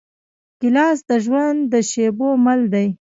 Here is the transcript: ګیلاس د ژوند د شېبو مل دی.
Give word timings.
ګیلاس 0.61 0.99
د 1.09 1.11
ژوند 1.25 1.59
د 1.71 1.73
شېبو 1.89 2.29
مل 2.45 2.61
دی. 2.73 2.87